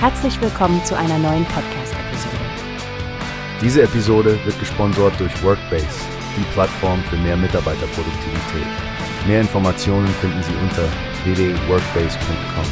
Herzlich 0.00 0.40
willkommen 0.40 0.80
zu 0.84 0.96
einer 0.96 1.18
neuen 1.18 1.44
Podcast-Episode. 1.46 2.36
Diese 3.60 3.82
Episode 3.82 4.38
wird 4.44 4.56
gesponsert 4.60 5.18
durch 5.18 5.42
Workbase, 5.42 5.88
die 6.36 6.44
Plattform 6.52 7.02
für 7.10 7.16
mehr 7.16 7.36
Mitarbeiterproduktivität. 7.36 8.68
Mehr 9.26 9.40
Informationen 9.40 10.06
finden 10.06 10.40
Sie 10.44 10.52
unter 10.62 10.84
www.workbase.com. 11.24 12.64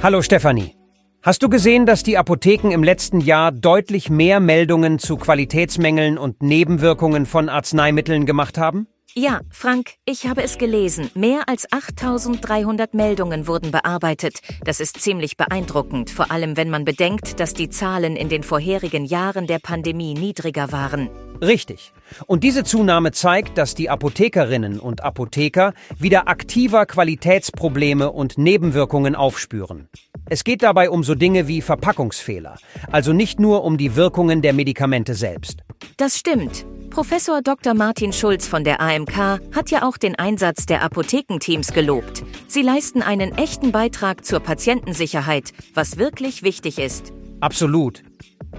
Hallo 0.00 0.22
Stefanie. 0.22 0.76
Hast 1.20 1.42
du 1.42 1.48
gesehen, 1.48 1.86
dass 1.86 2.04
die 2.04 2.18
Apotheken 2.18 2.70
im 2.70 2.84
letzten 2.84 3.20
Jahr 3.20 3.50
deutlich 3.50 4.10
mehr 4.10 4.38
Meldungen 4.38 5.00
zu 5.00 5.16
Qualitätsmängeln 5.16 6.18
und 6.18 6.40
Nebenwirkungen 6.40 7.26
von 7.26 7.48
Arzneimitteln 7.48 8.26
gemacht 8.26 8.58
haben? 8.58 8.86
Ja, 9.14 9.40
Frank, 9.50 9.94
ich 10.04 10.28
habe 10.28 10.44
es 10.44 10.56
gelesen. 10.56 11.10
Mehr 11.14 11.48
als 11.48 11.66
8300 11.72 12.94
Meldungen 12.94 13.48
wurden 13.48 13.72
bearbeitet. 13.72 14.38
Das 14.64 14.78
ist 14.78 15.00
ziemlich 15.00 15.36
beeindruckend, 15.36 16.10
vor 16.10 16.30
allem 16.30 16.56
wenn 16.56 16.70
man 16.70 16.84
bedenkt, 16.84 17.40
dass 17.40 17.52
die 17.52 17.68
Zahlen 17.68 18.14
in 18.14 18.28
den 18.28 18.44
vorherigen 18.44 19.04
Jahren 19.04 19.48
der 19.48 19.58
Pandemie 19.58 20.14
niedriger 20.14 20.70
waren. 20.70 21.10
Richtig. 21.42 21.92
Und 22.26 22.44
diese 22.44 22.62
Zunahme 22.62 23.10
zeigt, 23.10 23.58
dass 23.58 23.74
die 23.74 23.90
Apothekerinnen 23.90 24.78
und 24.78 25.02
Apotheker 25.02 25.74
wieder 25.98 26.28
aktiver 26.28 26.86
Qualitätsprobleme 26.86 28.12
und 28.12 28.38
Nebenwirkungen 28.38 29.16
aufspüren. 29.16 29.88
Es 30.26 30.44
geht 30.44 30.62
dabei 30.62 30.88
um 30.88 31.02
so 31.02 31.16
Dinge 31.16 31.48
wie 31.48 31.62
Verpackungsfehler, 31.62 32.58
also 32.92 33.12
nicht 33.12 33.40
nur 33.40 33.64
um 33.64 33.76
die 33.76 33.96
Wirkungen 33.96 34.40
der 34.40 34.52
Medikamente 34.52 35.14
selbst. 35.14 35.64
Das 35.96 36.16
stimmt. 36.16 36.64
Professor 36.90 37.40
Dr. 37.40 37.74
Martin 37.74 38.12
Schulz 38.12 38.48
von 38.48 38.64
der 38.64 38.80
AMK 38.80 39.16
hat 39.54 39.70
ja 39.70 39.84
auch 39.84 39.96
den 39.96 40.16
Einsatz 40.16 40.66
der 40.66 40.82
Apothekenteams 40.82 41.72
gelobt. 41.72 42.24
Sie 42.48 42.62
leisten 42.62 43.00
einen 43.00 43.30
echten 43.38 43.70
Beitrag 43.70 44.24
zur 44.24 44.40
Patientensicherheit, 44.40 45.52
was 45.72 45.98
wirklich 45.98 46.42
wichtig 46.42 46.80
ist. 46.80 47.12
Absolut. 47.38 48.02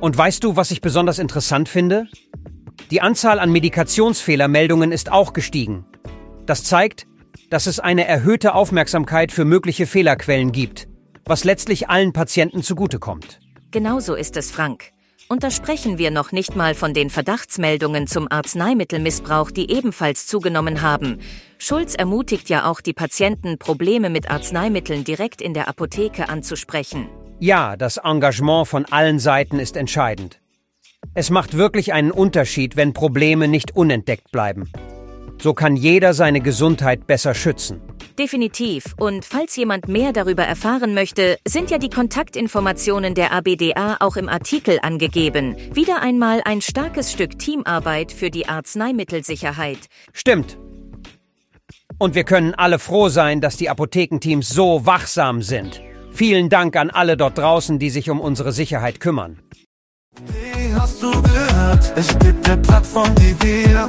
Und 0.00 0.16
weißt 0.16 0.44
du, 0.44 0.54
was 0.54 0.70
ich 0.70 0.80
besonders 0.80 1.18
interessant 1.18 1.68
finde? 1.68 2.06
Die 2.92 3.00
Anzahl 3.00 3.40
an 3.40 3.50
Medikationsfehlermeldungen 3.50 4.92
ist 4.92 5.10
auch 5.10 5.32
gestiegen. 5.32 5.84
Das 6.46 6.62
zeigt, 6.62 7.08
dass 7.50 7.66
es 7.66 7.80
eine 7.80 8.06
erhöhte 8.06 8.54
Aufmerksamkeit 8.54 9.32
für 9.32 9.44
mögliche 9.44 9.86
Fehlerquellen 9.86 10.52
gibt, 10.52 10.86
was 11.24 11.42
letztlich 11.42 11.90
allen 11.90 12.12
Patienten 12.12 12.62
zugutekommt. 12.62 13.40
Genauso 13.72 14.14
ist 14.14 14.36
es, 14.36 14.52
Frank. 14.52 14.92
Und 15.28 15.44
da 15.44 15.50
sprechen 15.50 15.98
wir 15.98 16.10
noch 16.10 16.32
nicht 16.32 16.56
mal 16.56 16.74
von 16.74 16.94
den 16.94 17.08
Verdachtsmeldungen 17.08 18.06
zum 18.06 18.30
Arzneimittelmissbrauch, 18.30 19.50
die 19.50 19.70
ebenfalls 19.70 20.26
zugenommen 20.26 20.82
haben. 20.82 21.20
Schulz 21.58 21.94
ermutigt 21.94 22.48
ja 22.48 22.70
auch 22.70 22.80
die 22.80 22.92
Patienten, 22.92 23.58
Probleme 23.58 24.10
mit 24.10 24.30
Arzneimitteln 24.30 25.04
direkt 25.04 25.40
in 25.40 25.54
der 25.54 25.68
Apotheke 25.68 26.28
anzusprechen. 26.28 27.08
Ja, 27.38 27.76
das 27.76 27.96
Engagement 27.96 28.68
von 28.68 28.84
allen 28.84 29.18
Seiten 29.18 29.58
ist 29.58 29.76
entscheidend. 29.76 30.40
Es 31.14 31.30
macht 31.30 31.56
wirklich 31.56 31.92
einen 31.92 32.10
Unterschied, 32.10 32.76
wenn 32.76 32.92
Probleme 32.92 33.48
nicht 33.48 33.74
unentdeckt 33.74 34.30
bleiben. 34.30 34.70
So 35.40 35.52
kann 35.54 35.74
jeder 35.74 36.14
seine 36.14 36.40
Gesundheit 36.40 37.06
besser 37.06 37.34
schützen. 37.34 37.80
Definitiv. 38.18 38.94
Und 38.98 39.24
falls 39.24 39.56
jemand 39.56 39.88
mehr 39.88 40.12
darüber 40.12 40.44
erfahren 40.44 40.94
möchte, 40.94 41.38
sind 41.46 41.70
ja 41.70 41.78
die 41.78 41.90
Kontaktinformationen 41.90 43.14
der 43.14 43.32
ABDA 43.32 43.96
auch 44.00 44.16
im 44.16 44.28
Artikel 44.28 44.78
angegeben. 44.82 45.56
Wieder 45.72 46.02
einmal 46.02 46.42
ein 46.44 46.60
starkes 46.60 47.12
Stück 47.12 47.38
Teamarbeit 47.38 48.12
für 48.12 48.30
die 48.30 48.48
Arzneimittelsicherheit. 48.48 49.78
Stimmt. 50.12 50.58
Und 51.98 52.14
wir 52.14 52.24
können 52.24 52.54
alle 52.54 52.78
froh 52.78 53.08
sein, 53.08 53.40
dass 53.40 53.56
die 53.56 53.68
Apothekenteams 53.68 54.48
so 54.48 54.86
wachsam 54.86 55.42
sind. 55.42 55.80
Vielen 56.12 56.48
Dank 56.48 56.76
an 56.76 56.90
alle 56.90 57.16
dort 57.16 57.38
draußen, 57.38 57.78
die 57.78 57.90
sich 57.90 58.10
um 58.10 58.20
unsere 58.20 58.52
Sicherheit 58.52 59.00
kümmern. 59.00 59.38
Wie 60.26 60.74
hast 60.74 61.02
du 61.02 61.10
gehört? 61.10 61.92
Es 61.96 62.18
gibt 62.18 62.48
eine 62.48 62.60
Plattform, 62.60 63.14
die 63.14 63.34
wir 63.40 63.88